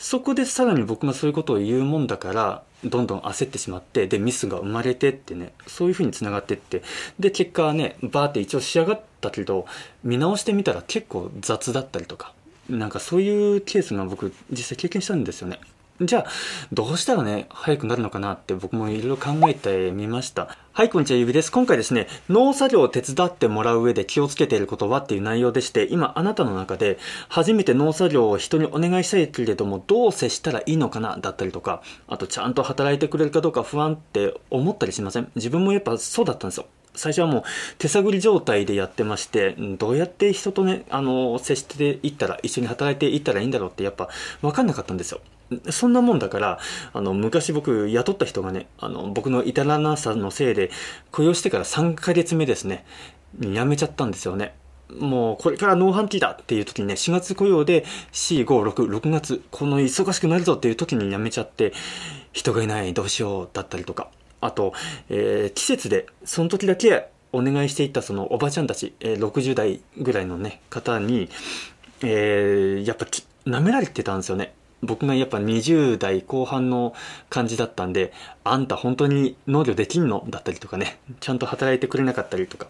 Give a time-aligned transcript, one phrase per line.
[0.00, 6.82] そこでさらに僕がそういうことを言うもんだからどんどん焦ってしまってでミスが生まれてってねそういうふうに繋がってって。
[7.18, 9.66] で結果はねバーって一応仕上がったけど
[10.02, 12.32] 見直してみたら結構雑だったりとか
[12.70, 15.60] なんかそういうケースが僕実際経験したんですよね。
[16.06, 16.26] じゃあ、
[16.72, 20.56] どうしたらね、早くなるのかなって僕もいろいろ考えてみました。
[20.72, 21.52] はい、こんにちは、ゆびです。
[21.52, 35.30] 今回ですね、農作業を手伝ってもらう上で気をつけていることはっていう内容でして、今あなたの中で初めて農作業を人にお願いしたいけれども、どう接したらいいのかなだったりとか、あとちゃんと働いてくれるかどうか不安って思ったりしません？
[35.34, 36.66] 自分もやっぱそうだったんですよ。
[36.94, 37.42] 最初はもう
[37.76, 44.08] 手探り状態でやってまして、どうやって人とね、あの、接していったら、一緒に働いていったらいいんだろうってやっぱ
[44.40, 45.20] 分かんなかったんですよ。
[45.70, 46.58] そんなもんだから、
[46.92, 50.70] あの、昔僕雇った人がね、あの、僕の至らなさのせいで、
[51.10, 52.84] 雇用してから3ヶ月目ですね、
[53.40, 54.54] 辞めちゃったんですよね。
[54.98, 61.72] もうこれから農繁期だっていう時にね、4月雇用で4、5、6、6月、この忙しくなるぞっていう時に辞めちゃって、
[62.32, 64.08] 人がいない、どうしようだったりとか。
[64.40, 64.72] あと、
[65.08, 71.28] えー、季節で、その時だけお願いしていたそのおばちゃんたち、えー、60代ぐらいのね、方に、
[72.02, 73.06] えー、やっぱ
[73.46, 74.54] 舐められてたんですよね。
[74.82, 76.94] 僕がやっぱ20代後半の
[77.28, 78.12] 感じだったんで、
[78.44, 80.24] あんた本当に農業できんの？
[80.28, 82.68] だったりとかね、ちゃんと働いてくれなかったりとか、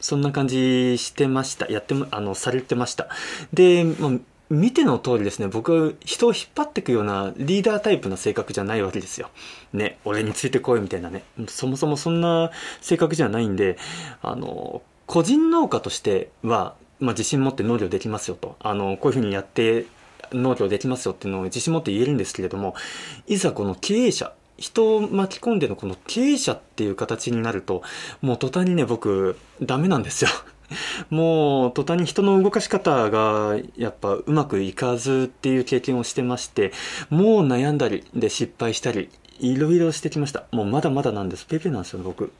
[0.00, 1.70] そんな感じしてました。
[1.70, 3.08] やってもあの、されてました。
[3.52, 4.12] で、まあ、
[4.50, 9.30] 見ての通りですね、僕は人を引っ張っていくようなリーダータイプの性格じゃないわけですよ。
[9.72, 11.22] ね、俺についてこいみたいなね。
[11.48, 12.50] そもそもそんな
[12.82, 13.78] 性格じゃないんで、
[14.20, 18.56] あの、個人農家としては、まあ、自信持って農業できますよと。
[18.60, 19.86] あの、こういうふうにやって
[20.34, 22.74] 農業できますよっていうのを自信持って言えるんですけれども、
[23.26, 27.82] いざこの経営者、人を巻き込んでのこの経営者っていう形になると、
[28.20, 30.30] もう途端にね、僕、ダメなんですよ。
[31.10, 36.72] もう途端に人の動かし方がやっぱうまくいかずっていう経験をしてまして、
[37.10, 39.10] もう悩んだりで失敗したり、
[39.42, 40.44] いろいろしてきました。
[40.52, 41.44] もうまだまだなんです。
[41.46, 42.32] ペペなんですよ、僕。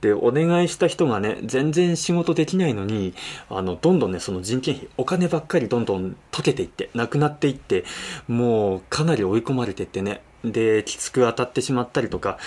[0.00, 3.14] で、お願いした人がね、全然仕事できないのに、
[3.50, 7.84] あの、どんどんね、その人件費、お金ばっかりどんどん溶けていって、なくなっていって、
[8.26, 12.38] もうかなり追い込まれてってね、で、きつく当たってしまったりとか、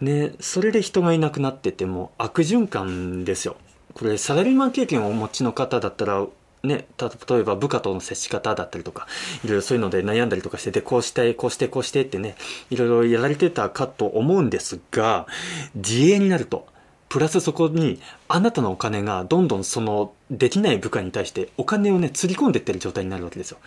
[0.00, 3.56] ね、それで人がいなくなっててもう悪循環ですよ。
[3.92, 6.24] これサラリーマン経験をお持ちの方だったら
[6.62, 6.86] ね、
[7.28, 9.06] 例えば部下との接し方だったりとか、
[9.44, 12.36] いろいろそういうので悩んだりとかしてて、こうして、こうして、こうしてってね、
[12.70, 15.26] いろいろやられてたかと思うんですが、
[15.74, 16.66] 自営になると、
[17.08, 23.58] プラスそこに、あなたのお金がどんどんその、できない部下に対してお金をね、つり込んでってる状態になるわけですよ。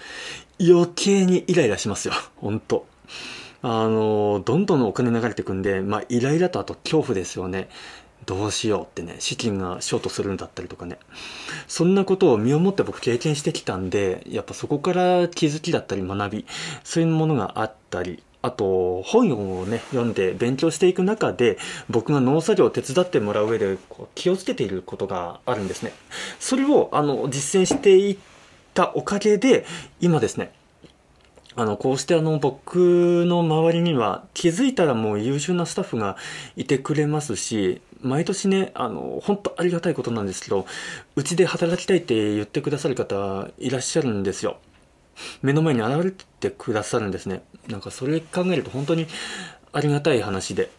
[0.61, 2.13] 余計にイライラしますよ。
[2.37, 2.85] ほんと。
[3.63, 7.69] あの、どんどんお金流れてくんで、まあ、イライラとあと恐怖ですよね。
[8.25, 10.97] どうしようってね、資金がショートするんだったりとかね。
[11.67, 16.45] そんなことを身をもって僕経験してきたんで、やっぱそこから気づきだったり学び、
[16.83, 21.57] そういうものがあったり、あと、本をね、読んで勉強していく中で、
[21.89, 25.93] 僕が農作業を手伝ってもらう上でこう気をつけていることがあるんですね。
[26.39, 28.17] それを、あの、実践していっ
[28.73, 29.65] たおかげで、
[30.01, 30.51] 今ですね、
[31.55, 36.17] あの、こうしてあの、僕の周りには気づいたらもう優秀なスタッフが
[36.55, 40.65] いてくれますし、毎年ね、あの、本当ありがたいことなんですけど、
[41.15, 44.57] うちで働きたいって言ってくださる方いらっしゃるんですよ。
[45.41, 47.43] 目の前に現れてくださるんですね。
[47.67, 49.07] なんかそれ考えると本当に
[49.71, 50.69] ありがたい話で。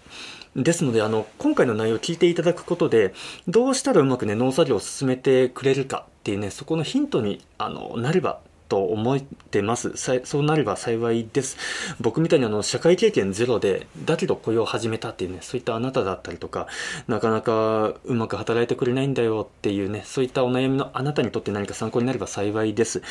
[0.57, 3.13] ですので、あの、今回の内容を聞いていただくことで、
[3.49, 9.93] どうしたらうまくね、農作業を進めてくれるかっていうね、そこのヒントに、あの、なればと思ってます。
[9.97, 11.57] そうなれば幸いです。
[12.01, 16.67] 僕みたいにあの、社会経験ゼロで、だけど雇用を始めたっていうね、そういったあなただったりとか、
[17.07, 23.03] なかなかうまく働いてくれないんだよっていうね、そういったお悩みのあなたにとって何か参考になれば幸いです。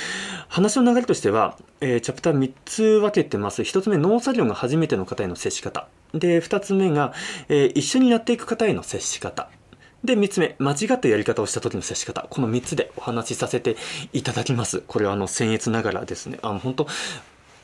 [0.47, 3.61] 話の流れとしては、えー、チャプター3つ分けてます。
[3.61, 5.87] 1つ目、農作業が初めての方への接し方。
[6.13, 7.13] で、2つ目が、
[7.49, 9.49] えー、一緒にやっていく方への接し方。
[10.03, 12.27] で、三つ目、間違ったやり方をした時の接し方。
[12.29, 13.77] この三つでお話しさせて
[14.11, 14.83] いただきます。
[14.85, 16.39] これはあの、僭越ながらですね。
[16.41, 16.87] あの、本当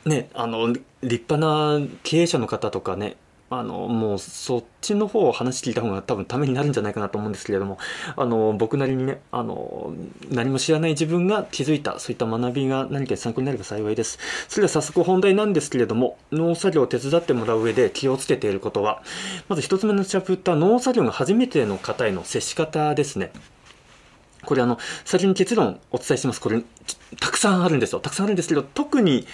[0.06, 3.16] ね、あの、立派な経営者の方とかね、
[3.52, 7.78] あの、もうそっちの方を話聞いた方が多分ためになるんじゃないかなと思うんですけれども、
[8.16, 9.92] あの、僕なりにね、あの、
[10.30, 14.20] 何も知らない自分が気づいた、そういった学びが何か参考になれば幸いです。
[14.48, 19.02] それでは早速本題なんですけれども、農作業を手伝ってもらう上で気をつけていることは、
[19.48, 23.32] まず一つ目のチャプター、農作業が初めての方への接し方ですね。
[24.44, 26.40] これあの、先に結論お伝えします。
[26.40, 26.62] これ、
[27.18, 28.00] たくさんあるんですよ。
[28.00, 29.26] たくさんあるんですけど、特に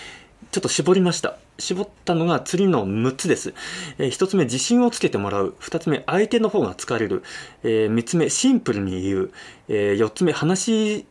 [0.56, 1.36] ちょっと絞りました。
[1.58, 3.52] 絞ったのが次の6つです。
[3.98, 5.54] えー、1つ目、自信をつけてもらう。
[5.60, 7.22] 2つ目、相手の方が疲れる。
[7.62, 9.30] えー、3つ目、シンプルに言う。
[9.68, 11.04] えー、4つ目、話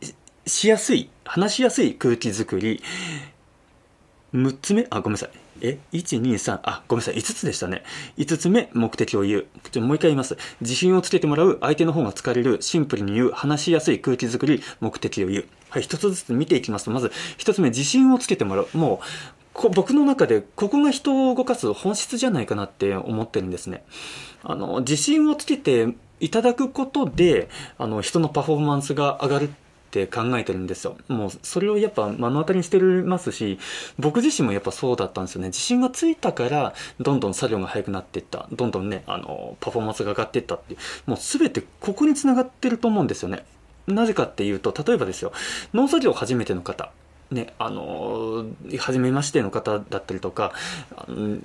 [0.48, 2.82] しやすい、話しやすい空気づくり。
[4.34, 5.30] 6つ目あごめんなさい
[5.62, 7.82] え123あごめんなさい5つでしたね
[8.18, 23.84] 5つ目目的を言うちょもう一回言います自信をつけてもらう相手の方が疲れるシンプルに言う話しやすい空気づくり目的を言うはい一つずつ見ていきますとまず1つ目自信をつけてもらうもうこ僕の中でここが人を動かす本質じゃないかなって思ってるんですね
[24.42, 27.48] あの自信をつけていただくことで
[27.78, 29.50] あの人のパフォーマンスが上がるっ
[29.90, 30.96] て考えてるんですよ。
[31.08, 33.58] もうそれをやっぱ目の当たりにしてますし、
[33.98, 35.48] 僕自身もやっぱそうだったんですよね。
[35.48, 38.46] 自信がついたから、どんどん作業が速くなっていった。
[38.52, 41.10] どんどんね、あの、パフォーマンスが上がっていったっていう。
[41.10, 43.44] もう全てここにつながってると思うんですよね。
[43.86, 45.32] なぜかっていうと、例えばですよ、
[45.72, 46.90] 農作業初めての方。
[47.30, 48.46] ね、あの
[48.78, 50.52] 初めましての方だったりとか、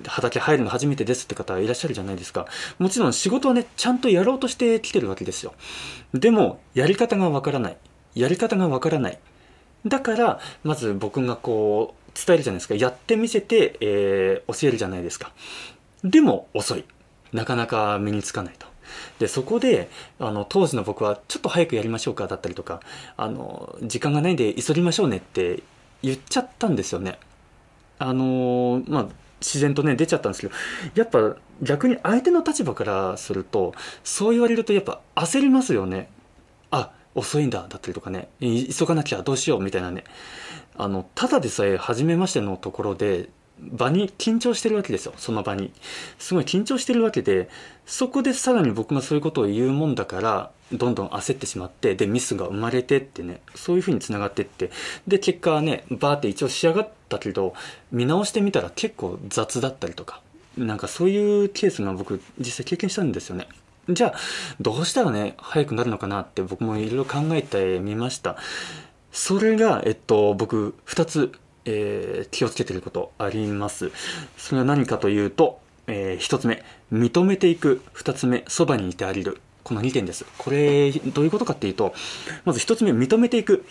[0.06, 2.46] 畑入るの初めてですって方いらっしゃるじゃないですか。
[2.78, 5.54] もちろん仕事はね、ちゃんとやろうとしてきてるわけですよ。
[6.14, 7.76] でも、やり方がわからない。
[8.14, 9.18] やり方がわからない。
[9.86, 12.74] だから、まず僕がこう、伝えるじゃないですか。
[12.74, 15.32] やってみせて、えー、教えるじゃないですか。
[16.04, 16.84] でも、遅い。
[17.32, 18.71] なかなか身につかないと。
[19.18, 22.80] で、そこで、あの、当時の僕は、ちょっと早くやりましょうか、だったりとか、
[23.16, 25.62] あの、時間がないんで急ぎましょうねって
[26.02, 27.18] 言っちゃったんですよね。
[27.98, 29.06] あのまあ、
[29.40, 30.54] 自然とね、出ちゃったんですけど、
[30.94, 36.08] やっぱ逆に相手の立場からすると、そう言われるとやっぱ焦りますよね。
[36.70, 40.04] あ、遅いんだだったりとかね急がなきゃどうしようみたいなね
[40.76, 43.28] あのただでさえ初めましてのところで
[43.70, 45.14] 場に緊張してるわけですよ。
[45.16, 45.72] その場に。
[46.18, 47.48] すごい緊張してるわけで
[47.86, 54.70] そこでさらに僕がそういうことを言うもんだからどんどん焦ってしまってでミスが生まれてってねそういうふうにつながってって
[55.06, 57.54] で結果はねバーって一応仕上がったけど
[57.90, 60.22] 見直してみたら結構雑だったりとか
[60.56, 63.48] なんかそういうケースが僕実際経験したんですよね。
[63.88, 64.14] じゃあ、
[64.60, 68.36] どうしたらね、早くなるのかなって僕もいろいろ考えてみました。
[69.10, 71.32] それが、えっと、僕、二つ、
[71.64, 73.90] えー、気をつけてることあります。
[74.36, 77.82] それは何かというと、えー、一つ目、認めていく。
[77.92, 79.40] 二つ目、そばにいてあげる。
[79.64, 80.24] この2点です。
[80.38, 81.94] これ、どういうことかっていうと、
[82.44, 83.64] まず一つ目、認めていく。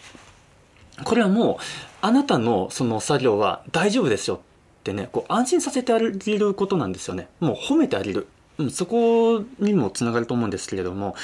[1.04, 1.58] これはもう、
[2.02, 4.40] あなたのその作業は大丈夫ですよっ
[4.84, 7.28] てね、こう安心させてあげることなんですよね。
[7.40, 8.28] もう褒めてあげる。
[8.58, 11.16] うん、そこにもつながると思うんですけれども、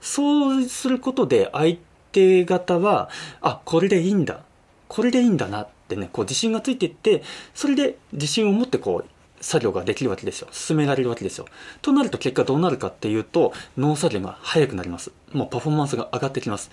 [0.00, 1.78] そうすることで相
[2.12, 3.10] 手方は、
[3.40, 4.42] あ、これでいいんだ。
[4.88, 7.22] これでいいんだなてね、こう自信がついていって、
[7.54, 9.08] それで自信を持ってこう、
[9.42, 10.48] 作業ができるわけですよ。
[10.52, 11.46] 進められるわけですよ。
[11.82, 15.12] となると結果どうなるかっていうと、脳作業が速くなります。
[15.32, 16.70] もうパフォーマンスが上がってきます。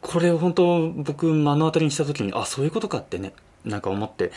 [0.00, 3.32] これを本当僕目の当たりにした時に、あ、そういうことかってね、
[3.64, 4.32] なんか思って、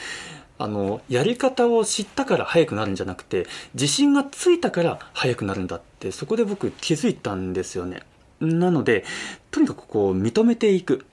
[0.58, 8.04] あの、やり方を知ったから速くなるんじゃなくて、自信がついたから速くなるんだって、そこで僕気づいたんですよね。
[8.42, 9.06] なので、
[9.52, 11.06] とにかくこう、認めていく。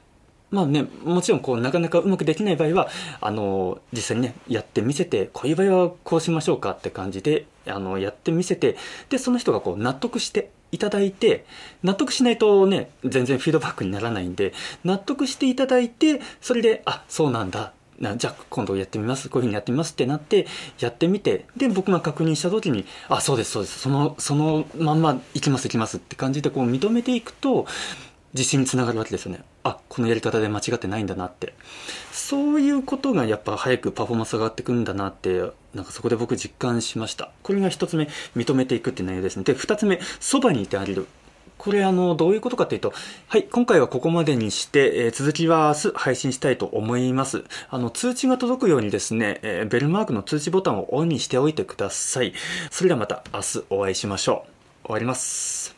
[0.51, 2.89] まあね、もちろんこう、なかなかうまくできない場合は、
[3.21, 8.77] あの、実際にね、やってみせて、こういう場合はこうしましょうかって感じで、あの、やってみせて、
[9.09, 11.45] で、その人がこう、納得していただいて、
[11.83, 14.53] 納得しないとね、全然フィードバックにならないんで、
[14.85, 17.73] 納得していただいて、それで、あ、そうなんだ。
[18.01, 19.29] なじゃあ今度やってみます。
[19.29, 20.47] こういうふうにやってみますってなって
[20.79, 23.79] やってみてで僕が確認した時にあそうですそうです。
[23.79, 27.67] そのそのまんまいきますいきますって感じでこう認めていくと
[28.35, 29.41] 自信につながるわけですよね。
[29.67, 31.55] あこのやり方で間違ってないんだなって
[32.13, 41.09] そういうことがやっぱ早くパフォーマンスが上がってくんだなってなんかそこで僕実感しましたこれが一つ目認めていくっていう内容ですねで二つ目そばにいてあげる
[41.59, 42.93] これあの、どういうことかというと、
[43.29, 47.45] はい、今回はここまでにして、えー、続きは明日配信したいと思います。
[47.71, 52.35] あの、通知が届くようにですね、えー、ベルマークの通知ボタンをオンにしておいてください。
[52.71, 54.45] それではまた明日お会いしましょ
[54.85, 54.87] う。
[54.89, 55.76] 終わります。